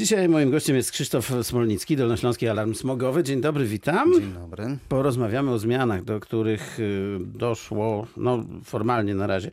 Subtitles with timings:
[0.00, 3.22] Dzisiaj moim gościem jest Krzysztof Smolnicki, Dolnośląski Alarm Smogowy.
[3.22, 4.12] Dzień dobry, witam.
[4.12, 4.78] Dzień dobry.
[4.88, 9.50] Porozmawiamy o zmianach, do których y, doszło, no formalnie na razie,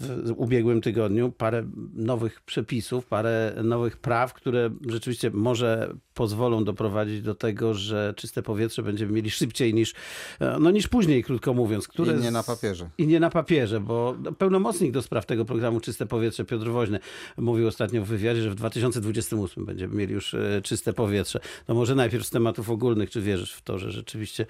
[0.00, 1.32] w ubiegłym tygodniu.
[1.32, 8.42] Parę nowych przepisów, parę nowych praw, które rzeczywiście może pozwolą doprowadzić do tego, że czyste
[8.42, 9.94] powietrze będziemy mieli szybciej niż,
[10.40, 11.88] e, no, niż później, krótko mówiąc.
[11.88, 12.90] Które I nie na papierze.
[12.98, 16.98] I nie na papierze, bo pełnomocnik do spraw tego programu Czyste Powietrze, Piotr Woźny,
[17.36, 21.40] mówił ostatnio w wywiadzie, że w 2028 będziemy mieli już e, czyste powietrze.
[21.68, 24.46] No może najpierw z tematów ogólnych, czy wierzysz w to, że rzeczywiście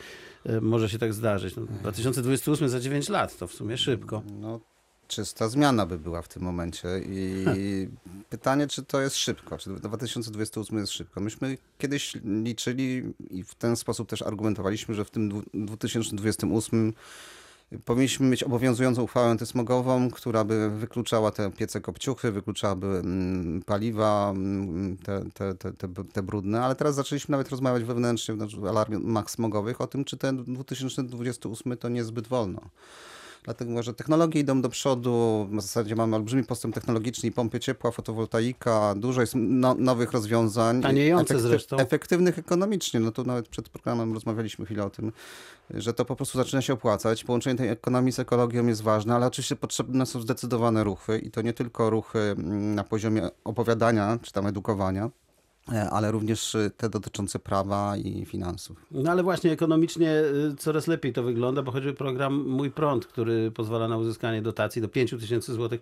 [0.47, 1.57] e, może się tak zdarzyć?
[1.57, 4.23] No, 2028 za 9 lat, to w sumie szybko.
[4.41, 4.61] No,
[5.09, 6.89] czysta zmiana by była w tym momencie.
[7.09, 7.45] I
[8.31, 11.21] pytanie, czy to jest szybko, czy 2028 jest szybko.
[11.21, 16.93] Myśmy kiedyś liczyli i w ten sposób też argumentowaliśmy, że w tym dwu- 2028
[17.85, 24.97] powinniśmy mieć obowiązującą uchwałę antysmogową, która by wykluczała te piece kopciuchy, wykluczałaby mm, paliwa, mm,
[24.97, 29.81] te, te, te, te, te brudne, ale teraz zaczęliśmy nawet rozmawiać wewnętrznie w alarmach smogowych
[29.81, 32.61] o tym, czy ten 2028 to niezbyt wolno.
[33.45, 38.95] Dlatego, że technologie idą do przodu, w zasadzie mamy olbrzymi postęp technologiczny pompy ciepła, fotowoltaika,
[38.97, 40.83] dużo jest no, nowych rozwiązań.
[40.83, 41.77] Taniejące zresztą.
[41.77, 45.13] Efektywnych ekonomicznie, no to nawet przed programem rozmawialiśmy chwilę o tym,
[45.71, 47.25] że to po prostu zaczyna się opłacać.
[47.25, 51.43] Połączenie tej ekonomii z ekologią jest ważne, ale oczywiście potrzebne są zdecydowane ruchy i to
[51.43, 55.11] nie tylko ruchy mm, na poziomie opowiadania czy tam edukowania,
[55.67, 58.87] ale również e, te dotyczące prawa i finansów.
[58.91, 60.11] No ale właśnie ekonomicznie
[60.53, 64.83] y, coraz lepiej to wygląda, bo choćby program Mój Prąd, który pozwala na uzyskanie dotacji
[64.83, 65.81] do 5 tysięcy złotych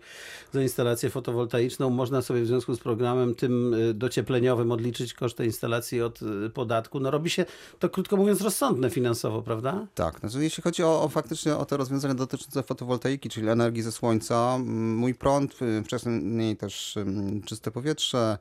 [0.53, 1.91] za instalację fotowoltaiczną.
[1.91, 7.01] Można sobie w związku z programem tym y, dociepleniowym odliczyć koszty instalacji od y, podatku.
[7.01, 7.45] No robi się
[7.79, 9.87] to krótko mówiąc rozsądne finansowo, prawda?
[9.95, 13.93] Tak, znaczy jeśli chodzi o, o faktycznie o te rozwiązania dotyczące fotowoltaiki, czyli energii ze
[13.93, 16.99] słońca, m, mój prąd, y, wcześniej też
[17.47, 18.39] czyste powietrze,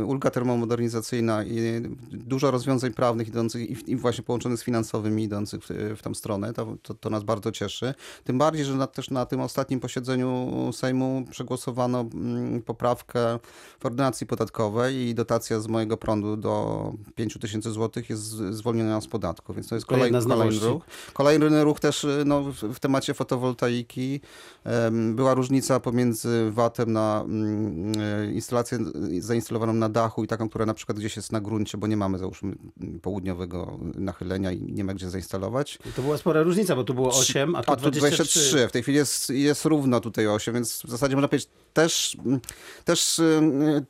[0.00, 0.71] y, ulga termomodernizacyjna
[1.46, 1.60] i
[2.12, 6.52] dużo rozwiązań prawnych idących i, i właśnie połączonych z finansowymi idących w, w tą stronę,
[6.52, 7.94] to, to, to nas bardzo cieszy.
[8.24, 13.38] Tym bardziej, że na, też na tym ostatnim posiedzeniu Sejmu przegłosowano mm, poprawkę
[13.80, 19.06] w ordynacji podatkowej i dotacja z mojego prądu do 5 tysięcy złotych jest zwolniona z
[19.06, 20.82] podatku, więc to jest kolejny, kolejny ruch.
[21.12, 24.20] Kolejny ruch też y, no, w, w temacie fotowoltaiki.
[25.14, 28.78] Była różnica pomiędzy VAT-em na mm, y, instalację
[29.18, 32.18] zainstalowaną na dachu i taką, która na przykład gdzieś jest na gruncie, bo nie mamy
[32.18, 32.56] załóżmy
[33.02, 35.78] południowego nachylenia i nie ma gdzie zainstalować.
[35.96, 38.16] To była spora różnica, bo tu było 8, a tu A tu 23.
[38.16, 38.68] 23.
[38.68, 42.16] W tej chwili jest, jest równo tutaj 8, więc w zasadzie można powiedzieć, też,
[42.84, 43.40] też, y,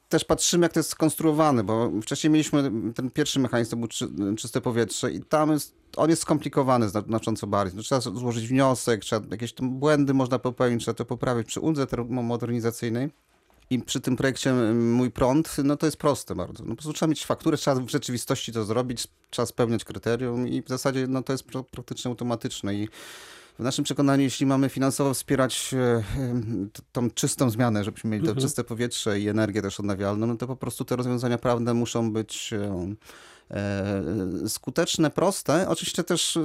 [0.08, 4.08] też patrzymy, jak to jest skonstruowane, bo wcześniej mieliśmy ten pierwszy mechanizm, to był czy,
[4.38, 7.76] czyste powietrze i tam jest, on jest skomplikowany zna- znacząco bardziej.
[7.76, 11.86] No, trzeba złożyć wniosek, trzeba, jakieś tam błędy można popełnić, trzeba to poprawić przy uldze
[11.86, 13.10] termomodernizacyjnej.
[13.72, 16.64] I przy tym projekcie Mój Prąd, no to jest proste bardzo.
[16.64, 20.62] No po prostu trzeba mieć fakturę, trzeba w rzeczywistości to zrobić, trzeba spełniać kryterium i
[20.62, 22.74] w zasadzie no, to jest pra- praktycznie automatyczne.
[22.74, 22.88] I
[23.58, 26.02] w naszym przekonaniu, jeśli mamy finansowo wspierać e,
[26.92, 30.56] tą czystą zmianę, żebyśmy mieli to czyste powietrze i energię też odnawialną, no to po
[30.56, 32.94] prostu te rozwiązania prawne muszą być e,
[34.46, 36.38] skuteczne, proste, oczywiście też,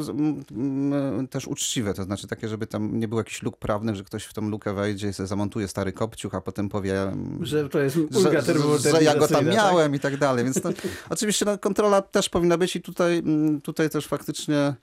[1.30, 4.34] też uczciwe, to znaczy takie, żeby tam nie było jakichś luk prawnych, że ktoś w
[4.34, 7.98] tą lukę wejdzie i sobie zamontuje stary kopciuch, a potem powie, mm, Że to jest
[7.98, 9.56] ulga że, że, ja go tam tak?
[9.56, 10.44] miałem i tak dalej.
[10.44, 10.70] Więc to,
[11.10, 14.74] oczywiście no, kontrola też powinna być i tutaj, mm, tutaj też faktycznie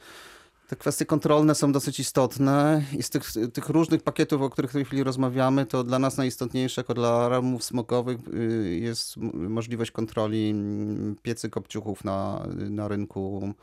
[0.75, 4.75] te kwestie kontrolne są dosyć istotne i z tych, tych różnych pakietów, o których w
[4.75, 10.51] tej chwili rozmawiamy, to dla nas najistotniejsze, jako dla alarmów smogowych y, jest możliwość kontroli
[10.51, 13.55] mm, piecy kopciuchów na, na rynku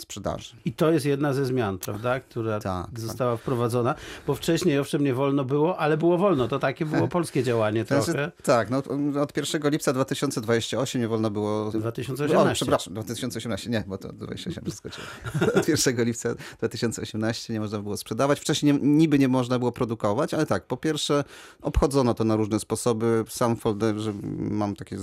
[0.00, 0.56] sprzedaży.
[0.64, 3.94] I to jest jedna ze zmian, prawda, która Tak, została wprowadzona,
[4.26, 6.48] bo wcześniej owszem nie wolno było, ale było wolno.
[6.48, 8.12] To takie było polskie działanie To trochę.
[8.12, 8.82] znaczy, tak, no,
[9.22, 12.50] od 1 lipca 2028 nie wolno było 2018.
[12.50, 15.06] O, przepraszam, 2018, nie, bo to 27 przeskoczyło.
[15.60, 18.40] Od 1 lipca 2018 nie można było sprzedawać.
[18.40, 21.24] Wcześniej nie, niby nie można było produkować, ale tak, po pierwsze
[21.62, 23.24] obchodzono to na różne sposoby.
[23.28, 24.96] Sam folder, że mam taki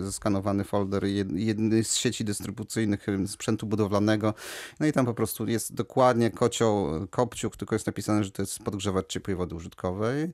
[0.00, 4.34] zeskanowany folder jed- jednej z sieci dystrybucyjnych sprzętu budowlanego.
[4.80, 8.58] No i tam po prostu jest dokładnie kocioł, kopciuk, tylko jest napisane, że to jest
[8.58, 10.30] podgrzewacz ciepłej wody użytkowej.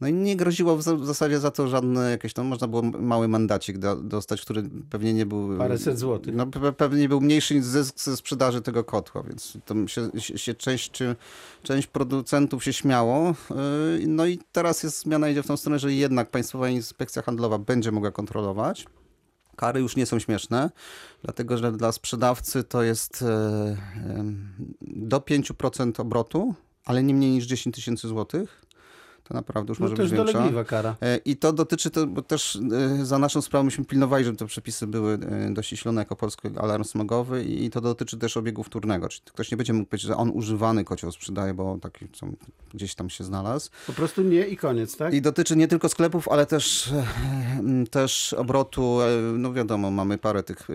[0.00, 2.82] No i nie groziło w za- w zasadzie za to żadne jakieś tam, można było
[2.82, 5.58] mały mandacik do, dostać, który pewnie nie był...
[5.58, 6.34] Paręset złotych.
[6.34, 10.54] No pe- pewnie był mniejszy niż zysk ze sprzedaży tego kotła, więc tam się, się,
[10.54, 10.98] część,
[11.62, 13.34] część producentów się śmiało.
[13.98, 17.58] Yy, No i teraz jest zmiana idzie w tą stronę, że jednak Państwowa Inspekcja Handlowa
[17.58, 18.86] będzie mogła kontrolować.
[19.56, 20.70] Kary już nie są śmieszne,
[21.22, 23.76] dlatego że dla sprzedawcy to jest e,
[24.80, 26.54] do 5% obrotu,
[26.84, 28.62] ale nie mniej niż 10 tysięcy złotych.
[29.24, 30.64] To naprawdę już No może to być większa.
[30.64, 30.96] kara.
[31.00, 32.58] E, I to dotyczy, to, bo też
[33.00, 36.84] e, za naszą sprawą myśmy pilnowali, żeby te przepisy były e, dościślone jako polski alarm
[36.84, 40.30] smogowy i to dotyczy też obiegu wtórnego, czyli ktoś nie będzie mógł powiedzieć, że on
[40.30, 42.26] używany kocioł sprzedaje, bo taki co,
[42.74, 43.70] gdzieś tam się znalazł.
[43.86, 45.14] Po prostu nie i koniec, tak?
[45.14, 46.92] I dotyczy nie tylko sklepów, ale też,
[47.90, 48.98] też obrotu,
[49.38, 50.68] no wiadomo, mamy parę tych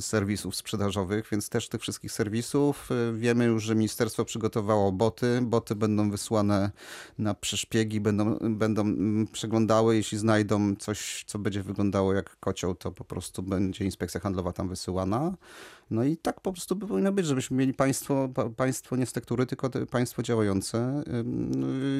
[0.00, 2.88] serwisów sprzedażowych, więc też tych wszystkich serwisów.
[3.14, 5.38] Wiemy już, że ministerstwo przygotowało boty.
[5.42, 6.70] Boty będą wysłane
[7.18, 12.92] na przeszpiegi, będą, będą mm, przeglądały, jeśli znajdą coś, co będzie wyglądało jak kocioł, to
[12.92, 15.34] po prostu będzie inspekcja handlowa tam wysyłana.
[15.90, 19.12] No i tak po prostu by powinno być, żebyśmy mieli państwo, pa, państwo nie z
[19.12, 21.02] tektury, tylko państwo działające.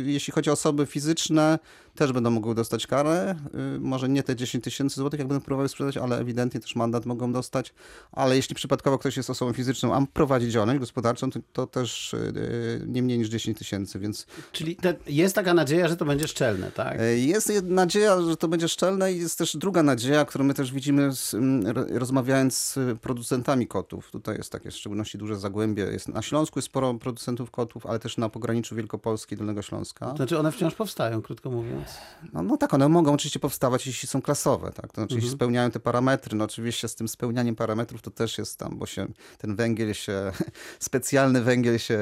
[0.04, 1.58] Y, Jeśli chodzi o osoby fizyczne,
[1.94, 3.34] też będą mogły dostać karę.
[3.76, 7.06] Y, Może nie te 10 tysięcy złotych, jak będą próbowały sprzedać, ale ewidentnie też mandat
[7.06, 7.74] mogą dostać.
[8.12, 12.82] Ale jeśli przypadkowo ktoś jest osobą fizyczną, a prowadzi działalność gospodarczą, to, to też y,
[12.86, 16.70] nie mniej niż 10 tysięcy, więc Czyli te, jest taka nadzieja, że to będzie szczelne,
[16.72, 16.98] tak?
[17.16, 21.12] Jest nadzieja, że to będzie szczelne i jest też druga nadzieja, którą my też widzimy
[21.16, 24.10] z, mm, ro- rozmawiając z producentami kotów.
[24.10, 25.82] Tutaj jest takie w szczególności duże zagłębie.
[25.82, 30.14] Jest, na Śląsku jest sporo producentów kotów, ale też na pograniczu Wielkopolski i Dolnego Śląska.
[30.16, 31.88] Znaczy one wciąż powstają, krótko mówiąc.
[32.32, 34.92] No, no tak, one mogą oczywiście powstawać, jeśli są klasowe, tak?
[34.92, 36.36] To znaczy, jeśli spełniają te parametry.
[36.36, 39.06] No oczywiście z tym spełnianiem parametrów to też jest tam, bo się
[39.38, 40.32] ten węgiel się,
[40.88, 41.98] specjalny węgiel się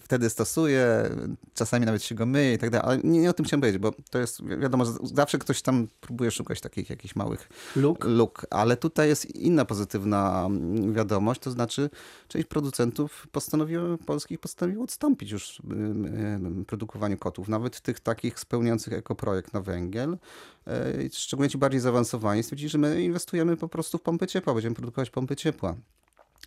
[0.00, 1.10] wtedy stosuje,
[1.54, 3.82] czasami nawet się go myje i tak dalej, ale nie, nie o tym chciałem powiedzieć,
[3.82, 8.04] bo to jest, wi- wiadomo, zawsze ktoś tam próbuje szukać takich jakichś małych Luk.
[8.04, 10.48] luk, ale tutaj jest inna pozytywna
[10.92, 11.90] wiadomość, to znaczy
[12.28, 18.92] część producentów postanowiło, polskich postanowiło odstąpić już ym, ym, produkowanie kotów, nawet tych takich spełniających
[18.92, 20.18] ekoprojekt na węgiel,
[20.66, 24.74] e, szczególnie ci bardziej zaawansowani, stwierdzili, że my inwestujemy po prostu w pompy ciepła, będziemy
[24.74, 25.74] produkować pompy ciepła.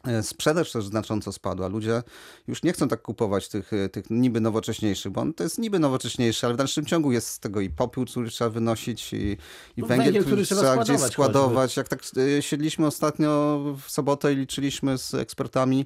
[0.04, 1.68] E, Sprzedaż też znacząco spadła.
[1.68, 2.04] Ludzie
[2.48, 5.80] już nie chcą tak kupować tych, e, tych niby nowocześniejszych, bo on to jest niby
[5.80, 9.38] nowocześniejszy, ale w dalszym ciągu jest z tego i popiół, który trzeba wynosić, i, i
[9.78, 11.78] No, węgiel, węgiel, który, trzeba trzeba gdzieś składować składować.
[11.78, 12.02] Jak tak
[12.38, 15.86] e, siedliśmy ostatnio w sobotę i liczyliśmy z ekspertami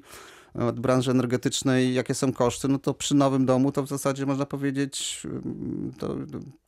[0.54, 4.46] od branży energetycznej, jakie są koszty, no to przy nowym domu to w zasadzie można
[4.46, 6.16] powiedzieć, mm, to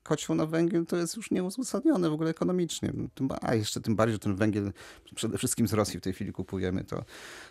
[0.02, 2.92] kocioł na węgiel to jest już nieuzasadnione w ogóle ekonomicznie.
[3.20, 4.72] No, A jeszcze tym bardziej, że ten węgiel
[5.14, 7.04] przede wszystkim z Rosji w tej chwili kupujemy, to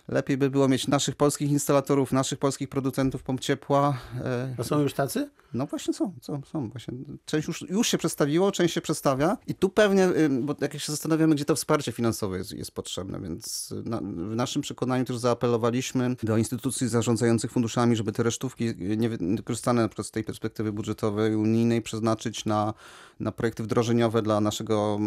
[0.07, 3.97] lepiej by było mieć naszych polskich instalatorów, naszych polskich producentów pomp ciepła.
[4.25, 5.29] e, A są już tacy?
[5.53, 6.69] no właśnie są, są, są.
[6.69, 6.93] Właśnie.
[7.25, 10.91] Część już, już się przestawiło, część się przestawia i tu pewnie, y, bo jak się
[10.91, 16.15] zastanawiamy, gdzie to wsparcie finansowe jest, jest potrzebne, więc na, w naszym przekonaniu też zaapelowaliśmy
[16.23, 20.23] do instytucji zarządzających funduszami, żeby te resztówki y, nie wy- wykorzystane na przykład z tej
[20.23, 22.73] perspektywy budżetowej unijnej przeznaczyć na,
[23.19, 24.99] na projekty wdrożeniowe dla naszego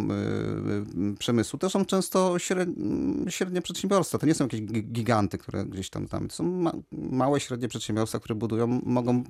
[1.15, 1.59] y, przemysłu.
[1.59, 2.75] To są często średnie,
[3.33, 6.29] średnie przedsiębiorstwa, to nie są jakieś gi- giganty, które gdzieś tam tam.
[6.29, 9.25] To są ma, małe, średnie przedsiębiorstwa, które budują, mogą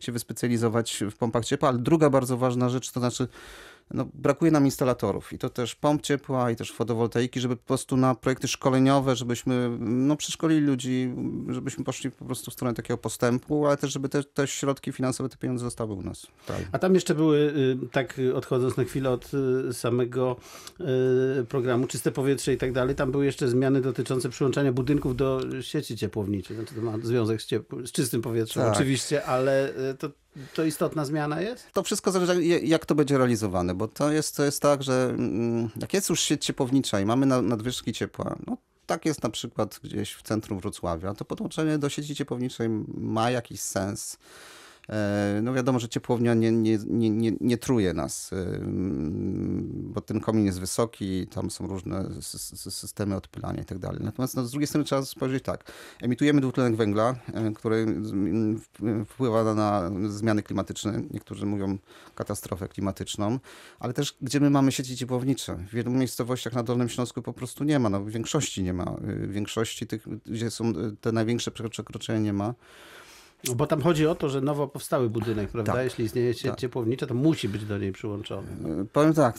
[0.00, 3.28] się wyspecjalizować w pompach ciepła, ale druga bardzo ważna rzecz to znaczy
[3.90, 7.96] no, brakuje nam instalatorów i to też pomp ciepła i też fotowoltaiki, żeby po prostu
[7.96, 11.14] na projekty szkoleniowe, żebyśmy no, przeszkolili ludzi,
[11.48, 15.28] żebyśmy poszli po prostu w stronę takiego postępu, ale też żeby te, te środki finansowe,
[15.28, 16.26] te pieniądze zostały u nas.
[16.46, 16.56] Tak.
[16.72, 17.38] A tam jeszcze były,
[17.84, 19.30] y, tak y, odchodząc na chwilę od
[19.68, 20.36] y, samego
[21.48, 25.96] programu Czyste Powietrze i tak dalej, tam były jeszcze zmiany dotyczące przyłączania budynków do sieci
[25.96, 26.56] ciepłowniczej.
[26.56, 28.74] Znaczy to ma związek z, ciep- z czystym powietrzem Tak.
[28.74, 30.10] oczywiście, ale to,
[30.54, 31.72] to istotna zmiana jest?
[31.72, 35.68] To wszystko zależy, jak- to będzie realizowane, bo to jest, to jest tak, że mm,
[35.80, 38.56] jak jest już sieć ciepłownicza i mamy na- nadwyżki ciepła, no
[38.86, 43.60] tak jest na przykład gdzieś w centrum Wrocławia, to podłączenie do sieci ciepłowniczej ma jakiś
[43.60, 44.18] sens.
[44.88, 50.00] E, No wiadomo, że ciepłownia nie, nie, nie, nie, nie truje nas, e, mm, bo
[50.00, 54.00] ten komin jest wysoki, tam są różne sy- sy- systemy odpylania i tak dalej.
[54.04, 58.60] Natomiast no, z drugiej strony trzeba spojrzeć tak, emitujemy dwutlenek węgla, e, który mm,
[59.08, 61.02] wpływa na, zmiany klimatyczne.
[61.10, 61.78] Niektórzy mówią
[62.14, 63.38] katastrofę klimatyczną,
[63.80, 65.56] ale też gdzie my mamy sieci ciepłownicze.
[65.56, 68.96] W wielu miejscowościach na Dolnym Śląsku po prostu nie ma, no w większości nie ma.
[69.00, 72.54] W większości tych, gdzie są te największe przekroczenia nie ma.
[73.48, 75.72] No, Bo tam chodzi o to, że nowo powstały budynek, prawda?
[75.72, 75.84] Tak.
[75.84, 76.56] Jeśli istnieje sieć Tak.
[76.60, 78.46] ciepłownicza, to musi być do niej przyłączony.
[78.82, 79.38] Y, Powiem tak,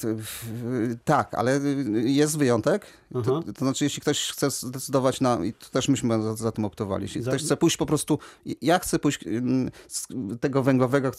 [1.05, 1.59] tak, ale
[2.03, 2.85] jest wyjątek.
[3.13, 6.65] To, to znaczy, jeśli ktoś chce zdecydować na, i to też myśmy za, za tym
[6.65, 8.19] optowali, jeśli Za- ktoś chce pójść po prostu,
[8.61, 10.07] ja chcę pójść ym, z
[10.39, 11.11] tego węglowego, y,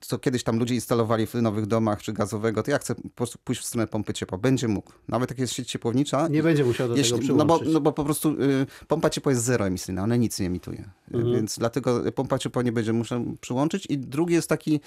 [0.00, 3.38] co kiedyś tam ludzie instalowali w nowych domach, czy gazowego, to ja chcę po prostu
[3.44, 4.38] pójść w stronę pompy ciepła.
[4.38, 4.92] Będzie mógł.
[5.08, 6.28] Nawet jak jest sieć ciepłownicza.
[6.28, 7.66] Nie będzie musiał do tego Jeśli, no, przyłączyć.
[7.66, 10.90] bo, no bo po prostu y, pompa ciepła jest zeroemisyjna, ona nic nie emituje.
[11.12, 11.34] Mhm.
[11.34, 11.79] Więc dlatego
[12.14, 13.86] pompa ciepła nie będzie musiał przyłączyć.
[13.86, 14.80] I drugi jest taki,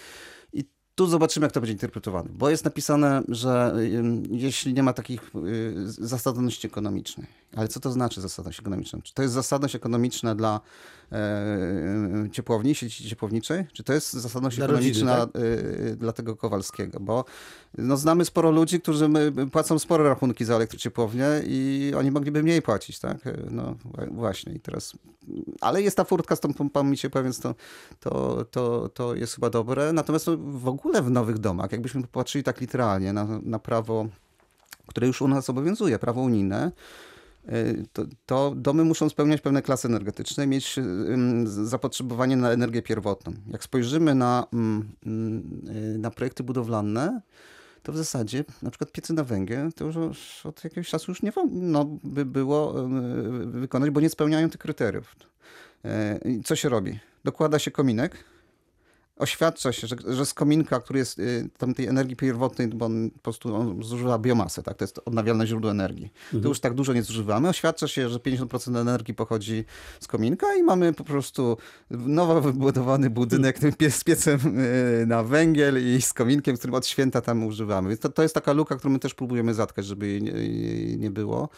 [0.54, 0.64] i
[0.96, 2.30] tu zobaczymy, jak to będzie interpretowane.
[2.34, 3.76] Bo jest napisane, że
[4.32, 7.43] jeśli nie ma takich y, zasadności ekonomicznej.
[7.56, 9.00] Ale co to znaczy zasadność ekonomiczna?
[9.04, 10.62] Czy to jest zasadność ekonomiczna dla
[11.12, 13.66] e, ciepłowni, sieci ciepłowniczej?
[13.74, 15.46] Czy to jest zasadność Dla ekonomiczna rodziny,
[15.92, 17.00] e, dla tego Kowalskiego?
[17.00, 17.26] Bo
[17.78, 19.10] no, znamy sporo ludzi, którzy
[19.52, 23.28] płacą spore rachunki za elektrociepłownię i oni mogliby mniej płacić, tak?
[23.28, 23.76] E, No
[24.12, 24.94] właśnie i teraz...
[25.62, 27.56] Ale jest ta furtka z tą pompami ciepła, więc to,
[28.00, 29.94] to, to, to jest chyba dobre.
[29.94, 34.08] Natomiast no, w ogóle w nowych domach, jakbyśmy popatrzyli tak literalnie na, na prawo,
[34.88, 36.72] które już u nas obowiązuje, prawo unijne,
[37.94, 43.34] to, to domy muszą spełniać pewne klasy energetyczne, mieć ym, zapotrzebowanie na energię pierwotną.
[43.48, 44.48] Jak spojrzymy na,
[45.98, 47.22] na projekty budowlane,
[47.84, 51.32] to w zasadzie na przykład piecy na węgiel to już od jakiegoś czasu już nie
[51.32, 52.74] wolno by było
[53.46, 55.16] wykonać, bo nie spełniają tych kryteriów.
[56.26, 57.00] Y, i Co się robi?
[57.24, 58.24] Dokłada się kominek,
[59.18, 63.12] oświadcza się, że, że z kominka, który jest y, tam tej energii pierwotnej, bo on
[63.12, 64.78] po prostu on zużywa biomasę, tak?
[64.78, 66.14] to jest odnawialne źródło energii.
[66.42, 67.50] To już tak dużo nie zużywamy.
[67.50, 69.66] Oświadcza się, że 50% energii pochodzi
[70.00, 71.58] z kominka i mamy po prostu
[71.90, 77.22] nowo wybudowany budynek pie- z piecem y, na węgiel i z kominkiem, którym od święta
[77.22, 77.90] tam używamy.
[77.90, 81.50] Więc to, to jest taka luka, którą my też próbujemy zatkać, żeby jej nie było.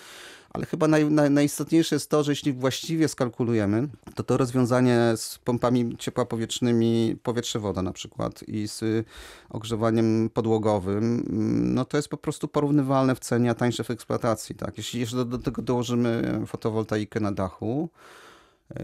[0.56, 5.38] Ale chyba naj, naj, najistotniejsze jest to, że jeśli właściwie skalkulujemy, to to rozwiązanie z
[5.38, 9.04] pompami ciepła powietrznymi, powietrze-woda na przykład i z y,
[9.50, 10.98] ogrzewaniem podłogowym,
[11.30, 14.56] mm, no to jest po prostu porównywalne w cenie, a tańsze w eksploatacji.
[14.56, 14.78] Tak?
[14.78, 17.90] Jeśli jeszcze do, do tego dołożymy fotowoltaikę na dachu,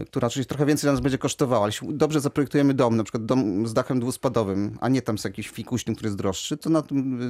[0.06, 1.62] która oczywiście trochę więcej nas będzie kosztowała.
[1.62, 5.24] Ale jeśli dobrze zaprojektujemy dom, na przykład dom z dachem dwuspadowym, a nie tam z
[5.24, 7.22] jakimś fikuśnym, który jest droższy, to na tym,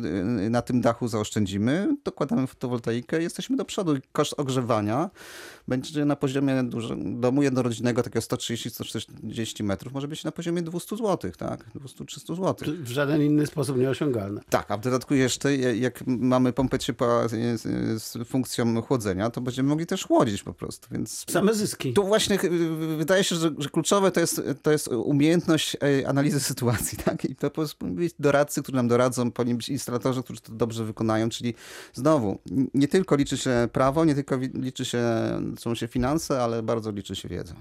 [0.47, 3.94] y, na tym dachu zaoszczędzimy, dokładamy fotowoltaikę i jesteśmy do przodu.
[4.12, 5.11] Koszt ogrzewania
[5.68, 6.62] będzie na poziomie
[6.97, 11.71] domu jednorodzinnego, takiego 130-140 metrów, może być na poziomie 200 zł, tak?
[11.75, 12.75] 200-300 zł.
[12.82, 14.40] W żaden inny sposób nieosiągalne.
[14.50, 17.61] Tak, a w dodatku jeszcze, jak mamy pompę ciepła z,
[18.02, 21.25] z funkcją chłodzenia, to będziemy mogli też chłodzić po prostu, więc...
[21.30, 21.92] Same zyski.
[21.92, 22.38] Tu właśnie
[22.96, 27.25] wydaje się, że, że kluczowe to jest, to jest umiejętność e, analizy sytuacji, tak?
[27.25, 31.28] I to powinni być doradcy, którzy nam doradzą, powinni być instalatorzy, którzy to dobrze wykonają,
[31.28, 31.54] czyli
[31.92, 32.38] znowu,
[32.75, 35.02] nie tylko liczy się prawo, nie tylko liczy się,
[35.58, 37.54] są się finanse, ale bardzo liczy się wiedza.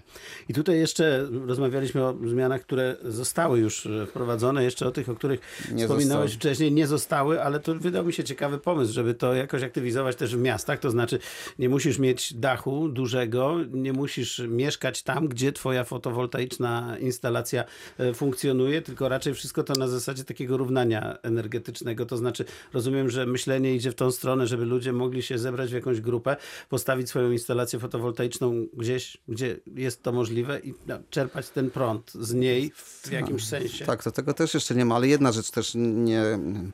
[0.50, 5.16] I tutaj jeszcze rozmawialiśmy o zmianach, które zostały już e, wprowadzone, jeszcze o tych, o
[5.16, 5.40] których
[5.72, 6.52] Nie wspominałeś zostały.
[6.52, 10.36] wcześniej, nie zostały, ale to wydał mi się ciekawy pomysł, żeby to jakoś aktywizować też
[10.36, 10.80] w miastach.
[10.80, 11.20] To znaczy,
[11.60, 14.71] nie musisz mieć dachu dużego, nie musisz mieszkać
[15.04, 17.64] tam, gdzie twoja fotowoltaiczna instalacja
[17.98, 22.06] e, funkcjonuje, tylko raczej wszystko to na zasadzie takiego równania energetycznego.
[22.06, 25.74] To znaczy, rozumiem, że myślenie idzie w tą stronę, żeby ludzie mogli się zebrać w
[25.74, 26.38] jakąś grupę,
[26.70, 32.34] postawić swoją instalację fotowoltaiczną gdzieś, gdzie jest to możliwe i no, czerpać ten prąd z
[32.34, 33.86] niej w jakimś sensie.
[33.86, 36.24] Tak, to tego też jeszcze nie ma, ale jedna rzecz też nie,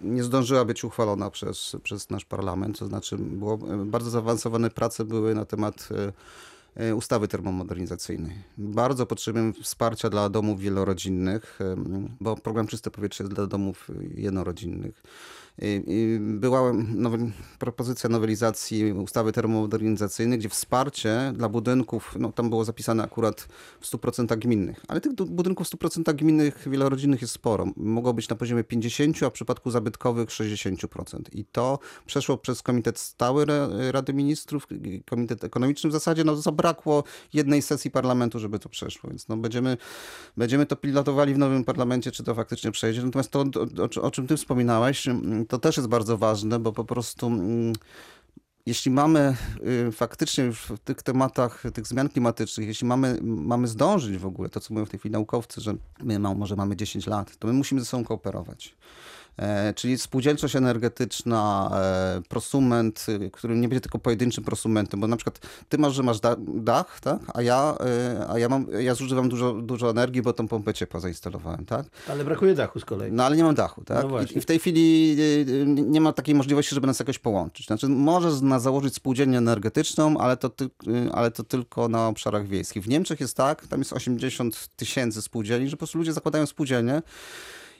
[0.02, 5.36] nie zdążyła być uchwalona przez, przez nasz parlament, to znaczy było, bardzo zaawansowane prace były
[5.36, 6.12] na temat e, e,
[6.96, 8.36] ustawy termomodernizacyjnej.
[8.58, 11.60] Bardzo potrzebujemy wsparcia dla domów wielorodzinnych,
[12.20, 15.04] bo program Czyste Powietrze jest dla domów jednorodzinnych.
[16.20, 17.18] Była nowe,
[17.60, 23.48] propozycja nowelizacji ustawy termomodernizacyjnej, gdzie wsparcie dla budynków, no tam było zapisane akurat
[23.82, 27.66] w 100% gminnych, ale tych budynków w 100% gminnych wielorodzinnych jest sporo.
[27.78, 31.22] Mogło być na poziomie 50, a w przypadku zabytkowych 60%.
[31.32, 34.68] I to przeszło przez Komitet Stały Ra- Rady Ministrów,
[35.10, 35.90] Komitet Ekonomiczny.
[35.90, 39.78] W zasadzie no, zabrakło jednej sesji parlamentu, żeby to przeszło, więc no, będziemy,
[40.38, 43.04] będziemy to pilotowali w nowym parlamencie, czy to faktycznie przejdzie.
[43.04, 43.46] Natomiast to,
[43.98, 45.08] o, o, czym ty wspominałeś,
[45.48, 47.74] to też jest bardzo ważne, bo po prostu mm,
[48.66, 49.36] jeśli mamy
[49.88, 54.50] y, faktycznie już w tych tematach tych zmian klimatycznych, jeśli mamy, mamy zdążyć w ogóle,
[54.50, 55.74] to co mówią w tej chwili naukowcy, że
[56.04, 58.76] my może mamy 10 lat, to my musimy ze sobą kooperować.
[59.38, 65.18] E, czyli spółdzielczość energetyczna, e, prosument, y, który nie będzie tylko pojedynczym prosumentem, bo na
[65.18, 65.40] przykład
[65.70, 67.20] ty masz, że masz da, dach, tak?
[67.34, 71.00] a ja, e, a ja, mam, ja zużywam dużo, dużo energii, bo tą pompę ciepła
[71.00, 71.66] zainstalowałem.
[71.66, 71.86] Tak?
[72.10, 73.12] Ale brakuje dachu z kolei.
[73.12, 74.06] No ale nie mam dachu, tak?
[74.10, 74.22] No.
[74.22, 77.68] I, I w tej chwili y, y, nie ma takiej możliwości, żeby nas jakoś połączyć.
[77.68, 80.70] Znaczy, możesz na założyć spółdzielnię energetyczną, ale to, ty, y,
[81.12, 82.84] ale to tylko na obszarach wiejskich.
[82.84, 87.02] W Niemczech jest tak, tam jest 80 tysięcy spółdzielni, że po prostu ludzie zakładają spółdzielnie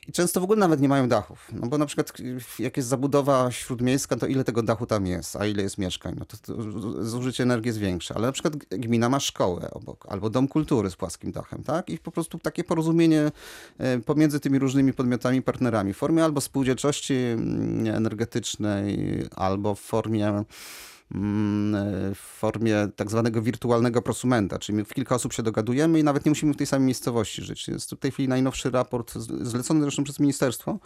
[0.08, 1.48] i często w ogóle nawet nie mają dachów.
[1.54, 2.14] No bo na przykład
[2.60, 6.16] jak jest zabudowa śródmiejska, to ile tego dachu tam jest, a ile jest mieszkań?
[6.20, 6.62] No to, to
[7.04, 8.16] zużycie energii jest większe.
[8.16, 11.90] Ale na przykład gmina ma szkołę obok, albo dom kultury z płaskim dachem, tak?
[11.90, 13.32] I po prostu takie porozumienie
[13.78, 18.98] e, pomiędzy tymi różnymi podmiotami, partnerami w formie albo spółdzielczości mm, energetycznej,
[19.36, 20.44] albo w formie
[21.12, 26.32] w formie tak zwanego wirtualnego prosumenta, czyli w kilka osób się dogadujemy i nawet nie
[26.32, 27.68] musimy w tej samej miejscowości żyć.
[27.68, 30.80] Jest w tej chwili najnowszy raport, zlecony zresztą przez ministerstwo.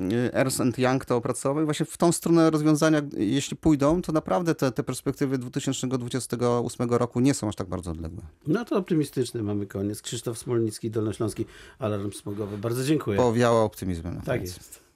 [0.00, 4.54] Y, Ernst Young to opracował i właśnie w tą stronę rozwiązania, jeśli pójdą, to naprawdę
[4.54, 8.22] te, te perspektywy 2028 roku nie są aż tak bardzo odległe.
[8.46, 10.02] No to optymistyczny mamy koniec.
[10.02, 11.44] Krzysztof Smolnicki, Dolnośląski
[11.78, 12.58] Alarm Smogowy.
[12.58, 13.16] Bardzo dziękuję.
[13.16, 14.16] Powiało optymizmem.
[14.16, 14.56] Tak koniec.
[14.56, 14.87] jest.